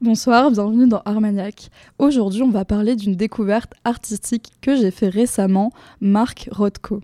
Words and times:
Bonsoir, 0.00 0.52
bienvenue 0.52 0.86
dans 0.86 1.02
Armagnac. 1.06 1.70
Aujourd'hui, 1.98 2.42
on 2.42 2.50
va 2.50 2.64
parler 2.64 2.94
d'une 2.94 3.16
découverte 3.16 3.72
artistique 3.82 4.52
que 4.60 4.76
j'ai 4.76 4.92
fait 4.92 5.08
récemment, 5.08 5.72
Marc 6.00 6.48
Rothko, 6.52 7.00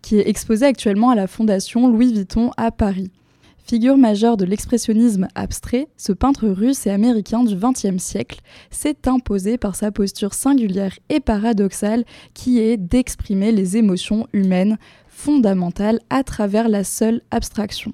qui 0.00 0.16
est 0.16 0.30
exposé 0.30 0.64
actuellement 0.64 1.10
à 1.10 1.14
la 1.14 1.26
Fondation 1.26 1.88
Louis 1.88 2.10
Vuitton 2.10 2.50
à 2.56 2.70
Paris. 2.70 3.10
Figure 3.58 3.98
majeure 3.98 4.38
de 4.38 4.46
l'expressionnisme 4.46 5.28
abstrait, 5.34 5.88
ce 5.98 6.12
peintre 6.12 6.48
russe 6.48 6.86
et 6.86 6.90
américain 6.90 7.44
du 7.44 7.54
XXe 7.54 8.02
siècle 8.02 8.40
s'est 8.70 9.06
imposé 9.06 9.58
par 9.58 9.76
sa 9.76 9.92
posture 9.92 10.32
singulière 10.32 10.98
et 11.10 11.20
paradoxale 11.20 12.06
qui 12.32 12.60
est 12.60 12.78
d'exprimer 12.78 13.52
les 13.52 13.76
émotions 13.76 14.26
humaines 14.32 14.78
fondamentales 15.10 16.00
à 16.08 16.24
travers 16.24 16.70
la 16.70 16.82
seule 16.82 17.20
abstraction. 17.30 17.92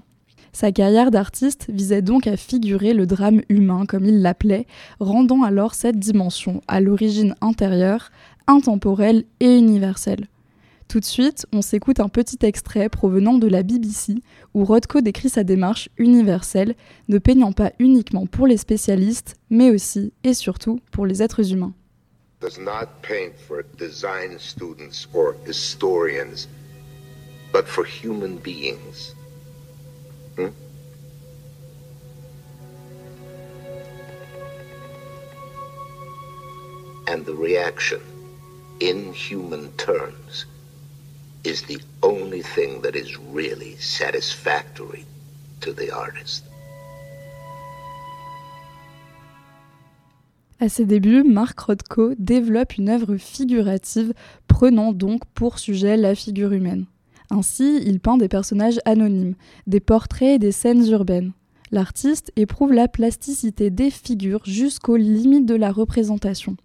Sa 0.54 0.70
carrière 0.70 1.10
d'artiste 1.10 1.66
visait 1.68 2.00
donc 2.00 2.28
à 2.28 2.36
figurer 2.36 2.94
le 2.94 3.06
drame 3.06 3.42
humain, 3.48 3.86
comme 3.86 4.04
il 4.04 4.22
l'appelait, 4.22 4.68
rendant 5.00 5.42
alors 5.42 5.74
cette 5.74 5.98
dimension, 5.98 6.62
à 6.68 6.80
l'origine 6.80 7.34
intérieure, 7.40 8.12
intemporelle 8.46 9.24
et 9.40 9.58
universelle. 9.58 10.28
Tout 10.86 11.00
de 11.00 11.04
suite, 11.04 11.44
on 11.52 11.60
s'écoute 11.60 11.98
un 11.98 12.08
petit 12.08 12.38
extrait 12.42 12.88
provenant 12.88 13.36
de 13.38 13.48
la 13.48 13.64
BBC 13.64 14.22
où 14.54 14.64
Rothko 14.64 15.00
décrit 15.00 15.28
sa 15.28 15.42
démarche 15.42 15.88
universelle, 15.98 16.76
ne 17.08 17.18
peignant 17.18 17.50
pas 17.50 17.72
uniquement 17.80 18.26
pour 18.26 18.46
les 18.46 18.56
spécialistes, 18.56 19.34
mais 19.50 19.70
aussi 19.70 20.12
et 20.22 20.34
surtout 20.34 20.78
pour 20.92 21.04
les 21.04 21.20
êtres 21.20 21.52
humains. 21.52 21.74
Hmm? 30.36 30.48
And 37.06 37.24
the 37.24 37.34
reaction, 37.34 38.00
in 38.80 39.12
human 39.12 39.70
terms, 39.76 40.46
is 41.44 41.62
the 41.62 41.80
only 42.02 42.42
thing 42.42 42.80
that 42.82 42.96
is 42.96 43.18
really 43.18 43.76
satisfactory 43.76 45.04
to 45.60 45.72
the 45.72 45.90
artist. 45.90 46.44
À 50.60 50.68
ses 50.68 50.86
débuts, 50.86 51.24
Marc 51.24 51.60
Rothko 51.60 52.14
développe 52.18 52.78
une 52.78 52.88
œuvre 52.88 53.16
figurative 53.16 54.14
prenant 54.48 54.92
donc 54.92 55.22
pour 55.34 55.58
sujet 55.58 55.96
la 55.96 56.14
figure 56.14 56.52
humaine. 56.52 56.86
Ainsi, 57.34 57.82
il 57.84 57.98
peint 57.98 58.16
des 58.16 58.28
personnages 58.28 58.78
anonymes, 58.84 59.34
des 59.66 59.80
portraits 59.80 60.36
et 60.36 60.38
des 60.38 60.52
scènes 60.52 60.86
urbaines. 60.86 61.32
L'artiste 61.72 62.30
éprouve 62.36 62.72
la 62.72 62.86
plasticité 62.86 63.70
des 63.70 63.90
figures 63.90 64.44
jusqu'aux 64.44 64.96
limites 64.96 65.44
de 65.44 65.56
la 65.56 65.72
représentation, 65.72 66.56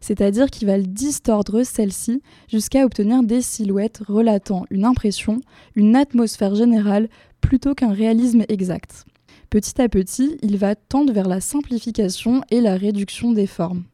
c'est-à-dire 0.00 0.50
qu'il 0.50 0.66
va 0.66 0.80
distordre 0.80 1.62
celle-ci 1.62 2.22
jusqu'à 2.48 2.84
obtenir 2.84 3.22
des 3.22 3.40
silhouettes 3.40 4.02
relatant 4.08 4.64
une 4.70 4.84
impression, 4.84 5.40
une 5.76 5.94
atmosphère 5.94 6.56
générale, 6.56 7.08
plutôt 7.40 7.76
qu'un 7.76 7.92
réalisme 7.92 8.42
exact. 8.48 9.04
Petit 9.48 9.80
à 9.80 9.88
petit, 9.88 10.38
il 10.42 10.56
va 10.56 10.74
tendre 10.74 11.12
vers 11.12 11.28
la 11.28 11.40
simplification 11.40 12.42
et 12.50 12.60
la 12.60 12.76
réduction 12.76 13.30
des 13.30 13.46
formes. 13.46 13.84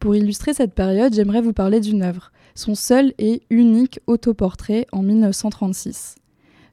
Pour 0.00 0.14
illustrer 0.14 0.52
cette 0.52 0.74
période, 0.74 1.14
j'aimerais 1.14 1.40
vous 1.40 1.54
parler 1.54 1.80
d'une 1.80 2.02
œuvre, 2.02 2.30
son 2.54 2.74
seul 2.74 3.12
et 3.18 3.42
unique 3.50 4.00
autoportrait 4.06 4.86
en 4.92 5.02
1936. 5.02 6.16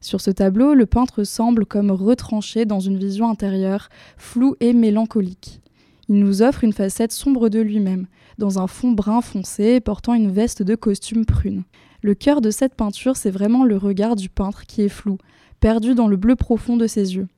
Sur 0.00 0.20
ce 0.20 0.30
tableau, 0.30 0.74
le 0.74 0.86
peintre 0.86 1.24
semble 1.24 1.66
comme 1.66 1.90
retranché 1.90 2.64
dans 2.64 2.80
une 2.80 2.98
vision 2.98 3.28
intérieure, 3.28 3.88
floue 4.16 4.56
et 4.60 4.72
mélancolique. 4.72 5.60
Il 6.08 6.18
nous 6.18 6.42
offre 6.42 6.64
une 6.64 6.72
facette 6.72 7.12
sombre 7.12 7.50
de 7.50 7.60
lui-même, 7.60 8.06
dans 8.38 8.58
un 8.58 8.66
fond 8.66 8.92
brun 8.92 9.20
foncé 9.20 9.78
portant 9.80 10.14
une 10.14 10.30
veste 10.30 10.62
de 10.62 10.74
costume 10.74 11.26
prune. 11.26 11.64
Le 12.02 12.14
cœur 12.14 12.40
de 12.40 12.50
cette 12.50 12.74
peinture, 12.74 13.16
c'est 13.16 13.30
vraiment 13.30 13.64
le 13.64 13.76
regard 13.76 14.16
du 14.16 14.30
peintre 14.30 14.64
qui 14.66 14.82
est 14.82 14.88
flou, 14.88 15.18
perdu 15.60 15.94
dans 15.94 16.08
le 16.08 16.16
bleu 16.16 16.34
profond 16.34 16.78
de 16.78 16.86
ses 16.86 17.14
yeux. 17.14 17.28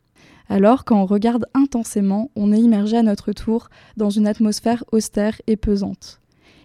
Alors, 0.49 0.85
quand 0.85 1.01
on 1.01 1.07
regarde 1.07 1.47
intensément, 1.55 2.31
on 2.37 2.53
est 2.53 2.61
immergé 2.61 2.97
à 2.97 3.03
notre 3.03 3.33
tour 3.33 3.69
dans 3.97 4.11
une 4.11 4.27
atmosphère 4.27 4.85
austère 4.93 5.41
et 5.47 5.57
pesante. 5.57 6.22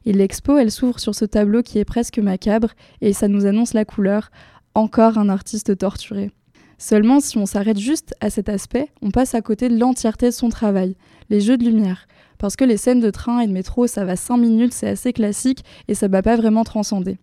Et 0.07 0.13
l'expo, 0.13 0.57
elle 0.57 0.71
s'ouvre 0.71 1.01
sur 1.01 1.13
ce 1.13 1.25
tableau 1.25 1.61
qui 1.61 1.79
est 1.79 1.85
presque 1.85 2.17
macabre, 2.17 2.69
et 3.01 3.11
ça 3.11 3.27
nous 3.27 3.45
annonce 3.45 3.73
la 3.73 3.83
couleur, 3.83 4.31
encore 4.73 5.17
un 5.17 5.27
artiste 5.27 5.77
torturé. 5.77 6.31
Seulement, 6.77 7.19
si 7.19 7.37
on 7.37 7.45
s'arrête 7.45 7.77
juste 7.77 8.15
à 8.21 8.29
cet 8.29 8.47
aspect, 8.47 8.87
on 9.01 9.11
passe 9.11 9.35
à 9.35 9.41
côté 9.41 9.67
de 9.67 9.77
l'entièreté 9.77 10.27
de 10.27 10.31
son 10.31 10.47
travail, 10.47 10.95
les 11.29 11.41
jeux 11.41 11.57
de 11.57 11.65
lumière. 11.65 12.07
Parce 12.37 12.55
que 12.55 12.63
les 12.63 12.77
scènes 12.77 13.01
de 13.01 13.09
train 13.09 13.41
et 13.41 13.47
de 13.47 13.51
métro, 13.51 13.85
ça 13.85 14.05
va 14.05 14.15
5 14.15 14.37
minutes, 14.37 14.71
c'est 14.71 14.87
assez 14.87 15.11
classique, 15.11 15.65
et 15.89 15.93
ça 15.93 16.07
va 16.07 16.21
pas 16.21 16.37
vraiment 16.37 16.63
transcender. 16.63 17.17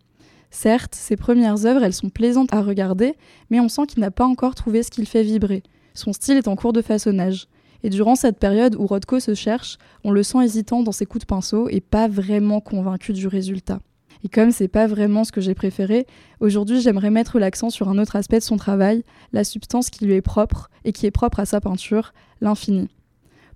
Certes, 0.51 0.95
ses 0.95 1.17
premières 1.17 1.65
œuvres, 1.65 1.85
elles 1.85 1.95
sont 1.95 2.11
plaisantes 2.11 2.53
à 2.53 2.61
regarder, 2.61 3.15
mais 3.49 3.61
on 3.61 3.71
sent 3.71 3.87
qu'il 3.89 4.01
n'a 4.01 4.11
pas 4.11 4.27
encore 4.27 4.55
trouvé 4.55 4.83
ce 4.83 4.91
qui 4.91 5.01
le 5.01 5.07
fait 5.07 5.23
vibrer. 5.23 5.63
Son 5.95 6.13
style 6.13 6.37
est 6.37 6.49
en 6.49 6.57
cours 6.57 6.75
de 6.75 6.83
façonnage. 6.83 7.47
Et 7.85 7.91
durant 7.91 8.15
cette 8.15 8.39
période 8.39 8.75
où 8.77 8.87
Rothko 8.87 9.21
se 9.21 9.35
cherche, 9.35 9.77
on 10.05 10.11
le 10.11 10.23
sent 10.23 10.43
hésitant 10.43 10.83
dans 10.83 10.91
ses 10.91 11.05
coups 11.05 11.27
de 11.27 11.27
pinceau 11.27 11.69
et 11.69 11.83
pas 11.83 12.09
vraiment 12.09 12.61
convaincu 12.61 13.13
du 13.13 13.29
résultat. 13.29 13.79
Et 14.25 14.31
comme 14.31 14.53
c'est 14.53 14.69
pas 14.69 14.87
vraiment 14.87 15.23
ce 15.23 15.33
que 15.33 15.43
j'ai 15.43 15.55
préféré, 15.55 16.07
aujourd'hui 16.41 16.81
j'aimerais 16.81 17.11
mettre 17.11 17.39
l'accent 17.39 17.69
sur 17.69 17.91
un 17.91 17.99
autre 17.99 18.17
aspect 18.17 18.39
de 18.39 18.43
son 18.43 18.57
travail, 18.57 19.05
la 19.35 19.45
substance 19.45 19.91
qui 19.91 20.07
lui 20.07 20.15
est 20.15 20.23
propre 20.23 20.71
et 20.87 20.93
qui 20.93 21.05
est 21.05 21.11
propre 21.11 21.41
à 21.41 21.45
sa 21.45 21.61
peinture, 21.61 22.15
l'infini. 22.41 22.89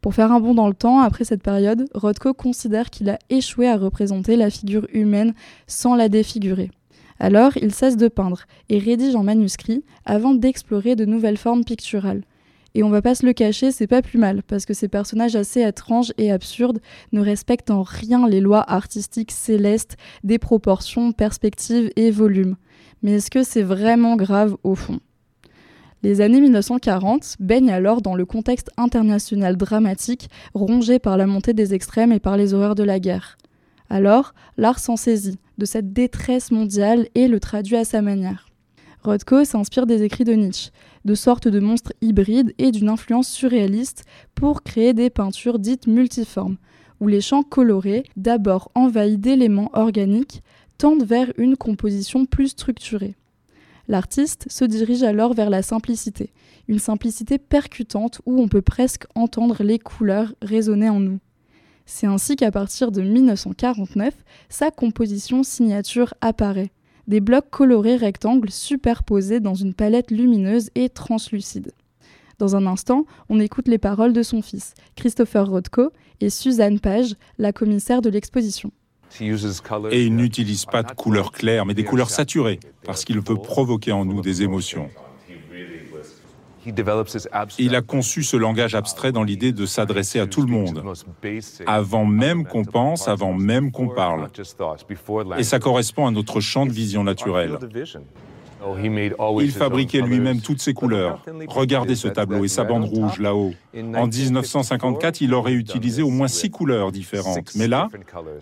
Pour 0.02 0.14
faire 0.14 0.30
un 0.30 0.40
bond 0.40 0.52
dans 0.52 0.68
le 0.68 0.74
temps, 0.74 1.00
après 1.00 1.24
cette 1.24 1.42
période, 1.42 1.88
Rothko 1.94 2.34
considère 2.34 2.90
qu'il 2.90 3.08
a 3.08 3.18
échoué 3.30 3.66
à 3.66 3.78
représenter 3.78 4.36
la 4.36 4.50
figure 4.50 4.86
humaine 4.92 5.32
sans 5.66 5.94
la 5.94 6.10
défigurer. 6.10 6.70
Alors, 7.18 7.56
il 7.56 7.72
cesse 7.72 7.96
de 7.96 8.08
peindre 8.08 8.42
et 8.68 8.78
rédige 8.78 9.16
en 9.16 9.24
manuscrit 9.24 9.84
avant 10.04 10.34
d'explorer 10.34 10.96
de 10.96 11.06
nouvelles 11.06 11.38
formes 11.38 11.64
picturales. 11.64 12.22
Et 12.78 12.84
on 12.84 12.90
va 12.90 13.02
pas 13.02 13.16
se 13.16 13.26
le 13.26 13.32
cacher, 13.32 13.72
c'est 13.72 13.88
pas 13.88 14.02
plus 14.02 14.18
mal, 14.20 14.44
parce 14.44 14.64
que 14.64 14.72
ces 14.72 14.86
personnages 14.86 15.34
assez 15.34 15.62
étranges 15.62 16.12
et 16.16 16.30
absurdes 16.30 16.78
ne 17.10 17.20
respectent 17.20 17.72
en 17.72 17.82
rien 17.82 18.28
les 18.28 18.40
lois 18.40 18.64
artistiques 18.70 19.32
célestes 19.32 19.96
des 20.22 20.38
proportions, 20.38 21.10
perspectives 21.10 21.90
et 21.96 22.12
volumes. 22.12 22.54
Mais 23.02 23.14
est-ce 23.14 23.32
que 23.32 23.42
c'est 23.42 23.64
vraiment 23.64 24.14
grave 24.14 24.56
au 24.62 24.76
fond? 24.76 25.00
Les 26.04 26.20
années 26.20 26.40
1940 26.40 27.38
baignent 27.40 27.72
alors 27.72 28.00
dans 28.00 28.14
le 28.14 28.24
contexte 28.24 28.70
international 28.76 29.56
dramatique 29.56 30.30
rongé 30.54 31.00
par 31.00 31.16
la 31.16 31.26
montée 31.26 31.54
des 31.54 31.74
extrêmes 31.74 32.12
et 32.12 32.20
par 32.20 32.36
les 32.36 32.54
horreurs 32.54 32.76
de 32.76 32.84
la 32.84 33.00
guerre. 33.00 33.38
Alors, 33.90 34.34
l'art 34.56 34.78
s'en 34.78 34.96
saisit 34.96 35.40
de 35.58 35.64
cette 35.64 35.92
détresse 35.92 36.52
mondiale 36.52 37.08
et 37.16 37.26
le 37.26 37.40
traduit 37.40 37.74
à 37.74 37.84
sa 37.84 38.02
manière. 38.02 38.47
Rothko 39.02 39.44
s'inspire 39.44 39.86
des 39.86 40.02
écrits 40.02 40.24
de 40.24 40.32
Nietzsche, 40.32 40.70
de 41.04 41.14
sortes 41.14 41.48
de 41.48 41.60
monstres 41.60 41.92
hybrides 42.00 42.54
et 42.58 42.72
d'une 42.72 42.88
influence 42.88 43.28
surréaliste 43.28 44.04
pour 44.34 44.62
créer 44.62 44.92
des 44.92 45.10
peintures 45.10 45.58
dites 45.58 45.86
multiformes, 45.86 46.56
où 47.00 47.06
les 47.06 47.20
champs 47.20 47.42
colorés, 47.42 48.04
d'abord 48.16 48.70
envahis 48.74 49.18
d'éléments 49.18 49.70
organiques, 49.72 50.42
tendent 50.78 51.04
vers 51.04 51.32
une 51.38 51.56
composition 51.56 52.26
plus 52.26 52.48
structurée. 52.48 53.16
L'artiste 53.88 54.46
se 54.50 54.64
dirige 54.64 55.02
alors 55.02 55.32
vers 55.32 55.48
la 55.48 55.62
simplicité, 55.62 56.32
une 56.68 56.78
simplicité 56.78 57.38
percutante 57.38 58.20
où 58.26 58.40
on 58.40 58.48
peut 58.48 58.62
presque 58.62 59.06
entendre 59.14 59.62
les 59.62 59.78
couleurs 59.78 60.34
résonner 60.42 60.90
en 60.90 61.00
nous. 61.00 61.20
C'est 61.86 62.06
ainsi 62.06 62.36
qu'à 62.36 62.50
partir 62.50 62.92
de 62.92 63.00
1949, 63.00 64.14
sa 64.50 64.70
composition 64.70 65.42
signature 65.42 66.12
apparaît. 66.20 66.70
Des 67.08 67.20
blocs 67.20 67.48
colorés 67.48 67.96
rectangles 67.96 68.50
superposés 68.50 69.40
dans 69.40 69.54
une 69.54 69.72
palette 69.72 70.10
lumineuse 70.10 70.68
et 70.74 70.90
translucide. 70.90 71.72
Dans 72.38 72.54
un 72.54 72.66
instant, 72.66 73.06
on 73.30 73.40
écoute 73.40 73.66
les 73.66 73.78
paroles 73.78 74.12
de 74.12 74.22
son 74.22 74.42
fils, 74.42 74.74
Christopher 74.94 75.48
Rothko, 75.48 75.90
et 76.20 76.28
Suzanne 76.28 76.80
Page, 76.80 77.14
la 77.38 77.54
commissaire 77.54 78.02
de 78.02 78.10
l'exposition. 78.10 78.72
Et 79.20 80.04
il 80.04 80.16
n'utilise 80.16 80.66
pas 80.66 80.82
de 80.82 80.92
couleurs 80.92 81.32
claires, 81.32 81.64
mais 81.64 81.72
des 81.72 81.84
couleurs 81.84 82.10
saturées, 82.10 82.60
parce 82.84 83.06
qu'il 83.06 83.22
peut 83.22 83.36
provoquer 83.36 83.92
en 83.92 84.04
nous 84.04 84.20
des 84.20 84.42
émotions. 84.42 84.90
Il 87.58 87.74
a 87.74 87.82
conçu 87.82 88.22
ce 88.22 88.36
langage 88.36 88.74
abstrait 88.74 89.12
dans 89.12 89.22
l'idée 89.22 89.52
de 89.52 89.66
s'adresser 89.66 90.20
à 90.20 90.26
tout 90.26 90.42
le 90.42 90.48
monde, 90.48 90.82
avant 91.66 92.04
même 92.04 92.44
qu'on 92.44 92.64
pense, 92.64 93.08
avant 93.08 93.32
même 93.32 93.70
qu'on 93.70 93.88
parle. 93.88 94.28
Et 95.38 95.44
ça 95.44 95.58
correspond 95.58 96.06
à 96.06 96.10
notre 96.10 96.40
champ 96.40 96.66
de 96.66 96.72
vision 96.72 97.04
naturelle. 97.04 97.58
Il 99.40 99.52
fabriquait 99.52 100.00
lui-même 100.00 100.40
toutes 100.40 100.60
ces 100.60 100.74
couleurs. 100.74 101.22
Regardez 101.48 101.94
ce 101.94 102.08
tableau 102.08 102.44
et 102.44 102.48
sa 102.48 102.64
bande 102.64 102.84
rouge 102.84 103.18
là-haut. 103.20 103.52
En 103.94 104.06
1954, 104.06 105.20
il 105.20 105.34
aurait 105.34 105.52
utilisé 105.52 106.02
au 106.02 106.10
moins 106.10 106.28
six 106.28 106.50
couleurs 106.50 106.92
différentes. 106.92 107.54
Mais 107.54 107.68
là, 107.68 107.88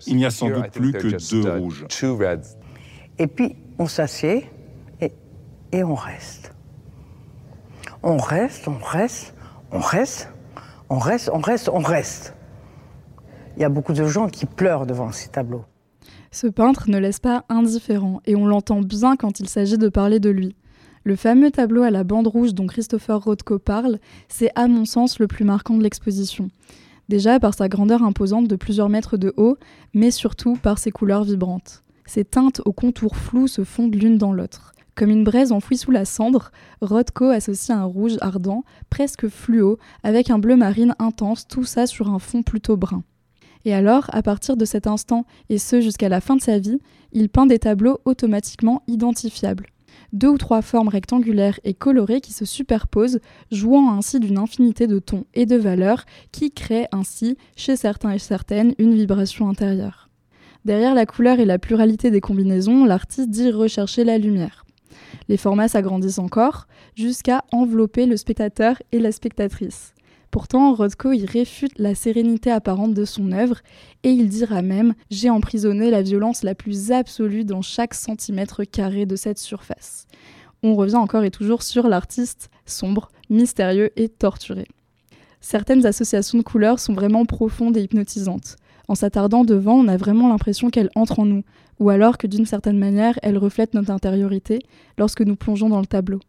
il 0.07 0.17
n'y 0.17 0.25
a 0.25 0.31
sans 0.31 0.49
doute 0.49 0.71
plus 0.71 0.93
que 0.93 1.31
deux 1.31 1.49
rouges. 1.49 1.85
Et 3.19 3.27
puis, 3.27 3.55
on 3.79 3.87
s'assied 3.87 4.49
et, 5.01 5.11
et 5.71 5.83
on 5.83 5.95
reste. 5.95 6.53
On 8.03 8.17
reste, 8.17 8.67
on 8.67 8.77
reste, 8.77 9.33
on 9.71 9.79
reste, 9.79 10.29
on 10.89 10.99
reste, 10.99 11.31
on 11.33 11.39
reste, 11.39 11.69
on 11.69 11.79
reste. 11.79 12.35
Il 13.55 13.61
y 13.61 13.65
a 13.65 13.69
beaucoup 13.69 13.93
de 13.93 14.05
gens 14.05 14.27
qui 14.29 14.45
pleurent 14.45 14.85
devant 14.85 15.11
ces 15.11 15.29
tableaux. 15.29 15.65
Ce 16.31 16.45
peintre 16.45 16.89
ne 16.89 16.99
laisse 16.99 17.19
pas 17.19 17.43
indifférent, 17.49 18.21
et 18.25 18.35
on 18.35 18.45
l'entend 18.45 18.81
bien 18.81 19.15
quand 19.15 19.39
il 19.39 19.49
s'agit 19.49 19.79
de 19.79 19.89
parler 19.89 20.19
de 20.19 20.29
lui. 20.29 20.55
Le 21.03 21.15
fameux 21.15 21.49
tableau 21.49 21.83
à 21.83 21.89
la 21.89 22.03
bande 22.03 22.27
rouge 22.27 22.53
dont 22.53 22.67
Christopher 22.67 23.19
Rothko 23.19 23.57
parle, 23.57 23.97
c'est 24.27 24.51
à 24.55 24.67
mon 24.67 24.85
sens 24.85 25.19
le 25.19 25.27
plus 25.27 25.45
marquant 25.45 25.77
de 25.77 25.83
l'exposition. 25.83 26.49
Déjà 27.09 27.39
par 27.39 27.53
sa 27.53 27.67
grandeur 27.69 28.03
imposante 28.03 28.47
de 28.47 28.55
plusieurs 28.55 28.89
mètres 28.89 29.17
de 29.17 29.33
haut, 29.37 29.57
mais 29.93 30.11
surtout 30.11 30.55
par 30.55 30.77
ses 30.77 30.91
couleurs 30.91 31.23
vibrantes. 31.23 31.83
Ces 32.05 32.25
teintes 32.25 32.61
aux 32.65 32.73
contours 32.73 33.15
flous 33.15 33.47
se 33.47 33.63
fondent 33.63 33.95
l'une 33.95 34.17
dans 34.17 34.33
l'autre. 34.33 34.73
Comme 34.97 35.11
une 35.11 35.23
braise 35.23 35.51
enfouie 35.51 35.77
sous 35.77 35.91
la 35.91 36.05
cendre, 36.05 36.51
Rothko 36.81 37.25
associe 37.25 37.77
un 37.77 37.83
rouge 37.83 38.17
ardent, 38.19 38.63
presque 38.89 39.27
fluo, 39.27 39.77
avec 40.01 40.31
un 40.31 40.39
bleu 40.39 40.55
marine 40.55 40.95
intense, 40.97 41.47
tout 41.47 41.65
ça 41.65 41.85
sur 41.85 42.09
un 42.09 42.17
fond 42.17 42.41
plutôt 42.41 42.77
brun. 42.77 43.03
Et 43.63 43.75
alors, 43.75 44.09
à 44.11 44.23
partir 44.23 44.57
de 44.57 44.65
cet 44.65 44.87
instant, 44.87 45.25
et 45.49 45.59
ce 45.59 45.81
jusqu'à 45.81 46.09
la 46.09 46.19
fin 46.19 46.35
de 46.35 46.41
sa 46.41 46.57
vie, 46.57 46.79
il 47.11 47.29
peint 47.29 47.45
des 47.45 47.59
tableaux 47.59 47.99
automatiquement 48.05 48.81
identifiables 48.87 49.67
deux 50.13 50.29
ou 50.29 50.37
trois 50.37 50.61
formes 50.61 50.87
rectangulaires 50.87 51.59
et 51.63 51.73
colorées 51.73 52.21
qui 52.21 52.31
se 52.31 52.45
superposent, 52.45 53.19
jouant 53.51 53.91
ainsi 53.91 54.19
d'une 54.19 54.37
infinité 54.37 54.87
de 54.87 54.99
tons 54.99 55.25
et 55.33 55.45
de 55.45 55.57
valeurs 55.57 56.05
qui 56.31 56.51
créent 56.51 56.87
ainsi, 56.93 57.35
chez 57.57 57.75
certains 57.75 58.11
et 58.11 58.19
certaines, 58.19 58.73
une 58.77 58.93
vibration 58.93 59.49
intérieure. 59.49 60.09
Derrière 60.65 60.95
la 60.95 61.05
couleur 61.05 61.39
et 61.39 61.45
la 61.45 61.59
pluralité 61.59 62.09
des 62.09 62.21
combinaisons, 62.21 62.85
l'artiste 62.85 63.29
dit 63.29 63.51
rechercher 63.51 64.05
la 64.05 64.17
lumière. 64.17 64.66
Les 65.29 65.37
formats 65.37 65.67
s'agrandissent 65.67 66.19
encore, 66.19 66.67
jusqu'à 66.95 67.43
envelopper 67.51 68.05
le 68.05 68.17
spectateur 68.17 68.81
et 68.91 68.99
la 68.99 69.11
spectatrice. 69.11 69.93
Pourtant, 70.31 70.73
Rothko 70.73 71.13
y 71.13 71.25
réfute 71.25 71.79
la 71.79 71.95
sérénité 71.95 72.51
apparente 72.51 72.93
de 72.93 73.05
son 73.05 73.31
œuvre 73.31 73.59
et 74.03 74.09
il 74.09 74.29
dira 74.29 74.61
même 74.61 74.93
J'ai 75.09 75.29
emprisonné 75.29 75.89
la 75.89 76.01
violence 76.01 76.43
la 76.43 76.53
plus 76.53 76.91
absolue 76.91 77.45
dans 77.45 77.61
chaque 77.61 77.93
centimètre 77.93 78.63
carré 78.63 79.05
de 79.05 79.15
cette 79.15 79.39
surface. 79.39 80.05
On 80.63 80.75
revient 80.75 80.95
encore 80.95 81.23
et 81.23 81.31
toujours 81.31 81.63
sur 81.63 81.87
l'artiste 81.87 82.49
sombre, 82.65 83.09
mystérieux 83.29 83.91
et 83.95 84.09
torturé. 84.09 84.67
Certaines 85.39 85.85
associations 85.85 86.39
de 86.39 86.43
couleurs 86.43 86.79
sont 86.79 86.93
vraiment 86.93 87.25
profondes 87.25 87.77
et 87.77 87.81
hypnotisantes. 87.81 88.57
En 88.87 88.95
s'attardant 88.95 89.43
devant, 89.43 89.75
on 89.75 89.87
a 89.87 89.97
vraiment 89.97 90.29
l'impression 90.29 90.69
qu'elle 90.69 90.89
entre 90.95 91.19
en 91.19 91.25
nous, 91.25 91.43
ou 91.79 91.89
alors 91.89 92.17
que 92.17 92.27
d'une 92.27 92.45
certaine 92.45 92.77
manière, 92.77 93.19
elle 93.21 93.37
reflète 93.37 93.73
notre 93.73 93.91
intériorité 93.91 94.59
lorsque 94.97 95.21
nous 95.21 95.35
plongeons 95.35 95.69
dans 95.69 95.81
le 95.81 95.85
tableau. 95.85 96.19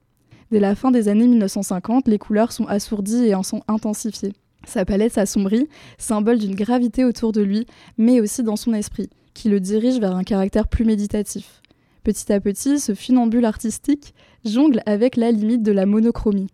Dès 0.51 0.61
la 0.61 0.75
fin 0.75 0.91
des 0.91 1.09
années 1.09 1.29
1950, 1.29 2.09
les 2.09 2.19
couleurs 2.19 2.53
sont 2.53 2.67
assourdies 2.67 3.27
et 3.27 3.35
en 3.35 3.43
sont 3.43 3.63
intensifiées. 3.69 4.33
Sa 4.67 4.85
palette 4.85 5.13
s'assombrit, 5.13 5.69
symbole 5.99 6.39
d'une 6.39 6.55
gravité 6.55 7.05
autour 7.05 7.33
de 7.33 7.43
lui, 7.43 7.67
mais 7.97 8.21
aussi 8.21 8.43
dans 8.43 8.57
son 8.57 8.75
esprit, 8.75 9.09
qui 9.35 9.49
le 9.49 9.61
dirige 9.61 10.01
vers 10.01 10.17
un 10.17 10.25
caractère 10.25 10.67
plus 10.67 10.85
méditatif. 10.85 11.63
Petit 12.03 12.33
à 12.33 12.41
petit, 12.41 12.81
ce 12.81 12.95
funambule 12.95 13.45
artistique 13.45 14.15
jongle 14.45 14.83
avec 14.87 15.17
la 15.17 15.31
limite 15.31 15.63
de 15.63 15.73
la 15.73 15.87
monochromie. 15.87 16.49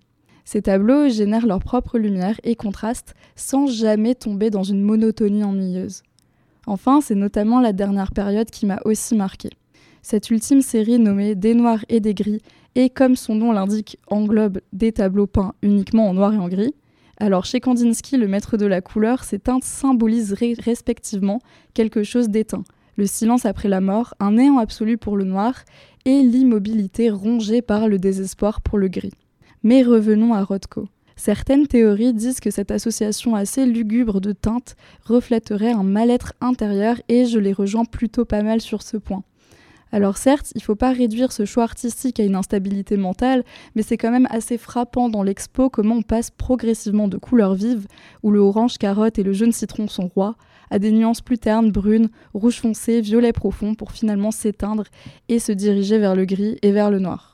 Ces 0.45 0.63
tableaux 0.63 1.09
génèrent 1.09 1.47
leur 1.47 1.61
propre 1.61 1.99
lumière 1.99 2.39
et 2.45 2.55
contrastent 2.55 3.15
sans 3.37 3.67
jamais 3.67 4.15
tomber 4.15 4.51
dans 4.51 4.63
une 4.63 4.83
monotonie 4.83 5.45
ennuyeuse. 5.45 6.03
Enfin, 6.67 7.01
c'est 7.01 7.15
notamment 7.15 7.61
la 7.61 7.73
dernière 7.73 8.13
période 8.13 8.51
qui 8.51 8.67
m'a 8.67 8.81
aussi 8.85 9.15
marquée. 9.15 9.51
Cette 10.03 10.31
ultime 10.31 10.61
série 10.61 10.99
nommée 10.99 11.35
Des 11.35 11.55
Noirs 11.55 11.85
et 11.89 12.01
des 12.01 12.15
Gris 12.15 12.43
et 12.75 12.91
comme 12.91 13.17
son 13.17 13.35
nom 13.35 13.53
l'indique, 13.53 13.99
englobe 14.09 14.61
des 14.73 14.93
tableaux 14.93 15.27
peints 15.27 15.55
uniquement 15.63 16.09
en 16.09 16.15
noir 16.15 16.35
et 16.35 16.39
en 16.39 16.49
gris. 16.49 16.75
Alors 17.19 17.45
chez 17.45 17.61
Kandinsky, 17.61 18.17
le 18.17 18.27
maître 18.27 18.57
de 18.57 18.67
la 18.67 18.81
couleur, 18.81 19.23
ces 19.23 19.39
teintes 19.39 19.65
symbolisent 19.65 20.35
respectivement 20.35 21.41
quelque 21.73 22.03
chose 22.03 22.29
d'éteint, 22.29 22.65
le 22.97 23.07
silence 23.07 23.47
après 23.47 23.69
la 23.69 23.81
mort, 23.81 24.15
un 24.19 24.33
néant 24.33 24.59
absolu 24.59 24.99
pour 24.99 25.17
le 25.17 25.25
noir, 25.25 25.65
et 26.05 26.23
l'immobilité 26.23 27.11
rongée 27.11 27.63
par 27.63 27.89
le 27.89 27.99
désespoir 27.99 28.61
pour 28.61 28.79
le 28.79 28.89
gris. 28.89 29.13
Mais 29.65 29.83
revenons 29.83 30.35
à 30.35 30.45
Rothko. 30.45 30.89
Certaines 31.17 31.67
théories 31.67 32.13
disent 32.13 32.41
que 32.41 32.51
cette 32.51 32.71
association 32.71 33.35
assez 33.35 33.65
lugubre 33.65 34.21
de 34.21 34.33
teintes 34.33 34.77
reflèterait 35.05 35.73
un 35.73 35.83
mal-être 35.83 36.35
intérieur 36.43 37.01
et 37.09 37.25
je 37.25 37.39
les 37.39 37.55
rejoins 37.55 37.87
plutôt 37.87 38.27
pas 38.27 38.43
mal 38.43 38.61
sur 38.61 38.83
ce 38.83 38.99
point. 38.99 39.23
Alors 39.91 40.19
certes, 40.19 40.53
il 40.55 40.59
ne 40.59 40.65
faut 40.65 40.75
pas 40.75 40.93
réduire 40.93 41.33
ce 41.33 41.47
choix 41.47 41.63
artistique 41.63 42.21
à 42.21 42.25
une 42.25 42.35
instabilité 42.35 42.99
mentale, 42.99 43.43
mais 43.75 43.83
c'est 43.83 43.97
quand 43.97 44.11
même 44.11 44.29
assez 44.29 44.59
frappant 44.59 45.09
dans 45.09 45.23
l'expo 45.23 45.71
comment 45.71 45.95
on 45.95 46.03
passe 46.03 46.31
progressivement 46.31 47.09
de 47.09 47.17
couleurs 47.17 47.55
vives, 47.55 47.87
où 48.23 48.33
le 48.33 48.41
orange 48.41 48.77
carotte 48.77 49.19
et 49.19 49.23
le 49.23 49.33
jaune 49.33 49.53
citron 49.53 49.89
sont 49.89 50.09
rois, 50.09 50.37
à 50.71 50.79
des 50.79 50.93
nuances 50.93 51.23
plus 51.23 51.39
ternes, 51.39 51.71
brunes, 51.71 52.11
rouge 52.35 52.61
foncé, 52.61 53.01
violet 53.01 53.33
profond, 53.33 53.75
pour 53.75 53.93
finalement 53.93 54.31
s'éteindre 54.31 54.85
et 55.31 55.39
se 55.39 55.53
diriger 55.53 55.99
vers 55.99 56.17
le 56.17 56.27
gris 56.27 56.59
et 56.61 56.73
vers 56.73 56.91
le 56.91 56.99
noir. 56.99 57.34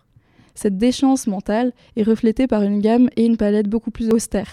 Cette 0.62 0.76
déchéance 0.76 1.26
mentale 1.26 1.72
est 1.96 2.02
reflétée 2.02 2.46
par 2.46 2.62
une 2.62 2.80
gamme 2.80 3.08
et 3.16 3.24
une 3.24 3.38
palette 3.38 3.66
beaucoup 3.66 3.90
plus 3.90 4.10
austères. 4.10 4.52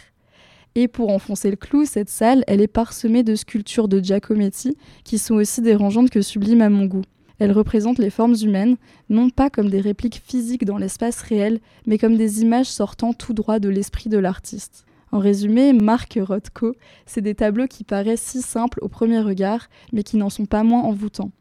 Et 0.75 0.87
pour 0.87 1.09
enfoncer 1.09 1.49
le 1.49 1.57
clou, 1.57 1.83
cette 1.83 2.07
salle, 2.07 2.45
elle 2.47 2.61
est 2.61 2.67
parsemée 2.67 3.23
de 3.23 3.35
sculptures 3.35 3.89
de 3.89 3.99
Giacometti 3.99 4.77
qui 5.03 5.17
sont 5.17 5.35
aussi 5.35 5.61
dérangeantes 5.61 6.09
que 6.09 6.21
sublimes 6.21 6.61
à 6.61 6.69
mon 6.69 6.85
goût. 6.85 7.01
Elle 7.39 7.51
représente 7.51 7.97
les 7.97 8.09
formes 8.09 8.37
humaines, 8.41 8.77
non 9.09 9.29
pas 9.29 9.49
comme 9.49 9.69
des 9.69 9.81
répliques 9.81 10.21
physiques 10.25 10.63
dans 10.63 10.77
l'espace 10.77 11.21
réel, 11.23 11.59
mais 11.85 11.97
comme 11.97 12.15
des 12.15 12.41
images 12.41 12.67
sortant 12.67 13.11
tout 13.11 13.33
droit 13.33 13.59
de 13.59 13.67
l'esprit 13.67 14.09
de 14.09 14.17
l'artiste. 14.17 14.85
En 15.11 15.19
résumé, 15.19 15.73
Marc 15.73 16.17
Rothko, 16.21 16.73
c'est 17.05 17.19
des 17.19 17.35
tableaux 17.35 17.67
qui 17.67 17.83
paraissent 17.83 18.21
si 18.21 18.41
simples 18.41 18.79
au 18.81 18.87
premier 18.87 19.19
regard, 19.19 19.67
mais 19.91 20.03
qui 20.03 20.15
n'en 20.15 20.29
sont 20.29 20.45
pas 20.45 20.63
moins 20.63 20.83
envoûtants. 20.83 21.31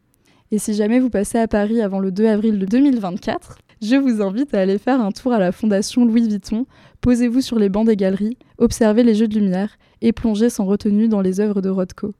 Et 0.51 0.57
si 0.57 0.73
jamais 0.73 0.99
vous 0.99 1.09
passez 1.09 1.37
à 1.37 1.47
Paris 1.47 1.81
avant 1.81 1.99
le 1.99 2.11
2 2.11 2.27
avril 2.27 2.59
de 2.59 2.65
2024, 2.65 3.59
je 3.81 3.95
vous 3.95 4.21
invite 4.21 4.53
à 4.53 4.61
aller 4.61 4.79
faire 4.79 5.01
un 5.01 5.11
tour 5.11 5.33
à 5.33 5.39
la 5.39 5.51
Fondation 5.51 6.03
Louis 6.05 6.27
Vuitton, 6.27 6.65
posez-vous 7.01 7.41
sur 7.41 7.59
les 7.59 7.69
bancs 7.69 7.85
des 7.85 7.95
galeries, 7.95 8.37
observez 8.57 9.03
les 9.03 9.13
jeux 9.13 9.27
de 9.27 9.39
lumière 9.39 9.77
et 10.01 10.13
plongez 10.13 10.49
sans 10.49 10.65
retenue 10.65 11.07
dans 11.07 11.21
les 11.21 11.39
œuvres 11.39 11.61
de 11.61 11.69
Rothko. 11.69 12.13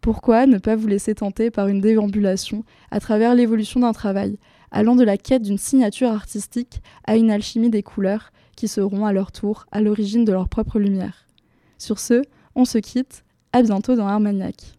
Pourquoi 0.00 0.46
ne 0.46 0.58
pas 0.58 0.76
vous 0.76 0.88
laisser 0.88 1.14
tenter 1.14 1.50
par 1.50 1.68
une 1.68 1.80
déambulation 1.80 2.64
à 2.90 3.00
travers 3.00 3.34
l'évolution 3.34 3.80
d'un 3.80 3.92
travail, 3.92 4.38
allant 4.70 4.96
de 4.96 5.04
la 5.04 5.16
quête 5.16 5.42
d'une 5.42 5.56
signature 5.56 6.10
artistique 6.10 6.82
à 7.06 7.16
une 7.16 7.30
alchimie 7.30 7.70
des 7.70 7.82
couleurs 7.82 8.32
qui 8.56 8.68
seront 8.68 9.06
à 9.06 9.12
leur 9.12 9.30
tour 9.30 9.66
à 9.72 9.80
l'origine 9.80 10.24
de 10.24 10.32
leur 10.32 10.48
propre 10.48 10.78
lumière 10.78 11.26
Sur 11.78 12.00
ce, 12.00 12.22
on 12.56 12.64
se 12.64 12.78
quitte, 12.78 13.24
à 13.52 13.62
bientôt 13.62 13.94
dans 13.94 14.08
Armagnac. 14.08 14.74